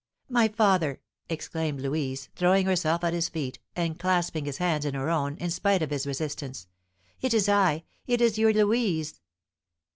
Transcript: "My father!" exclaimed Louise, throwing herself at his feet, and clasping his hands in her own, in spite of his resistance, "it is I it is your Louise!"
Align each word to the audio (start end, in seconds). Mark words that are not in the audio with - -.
"My 0.29 0.47
father!" 0.47 0.99
exclaimed 1.29 1.79
Louise, 1.79 2.29
throwing 2.35 2.65
herself 2.65 3.03
at 3.03 3.13
his 3.13 3.29
feet, 3.29 3.59
and 3.75 3.99
clasping 3.99 4.45
his 4.45 4.57
hands 4.57 4.83
in 4.83 4.95
her 4.95 5.11
own, 5.11 5.37
in 5.37 5.51
spite 5.51 5.83
of 5.83 5.91
his 5.91 6.07
resistance, 6.07 6.65
"it 7.21 7.35
is 7.35 7.47
I 7.47 7.83
it 8.07 8.19
is 8.19 8.39
your 8.39 8.51
Louise!" 8.51 9.21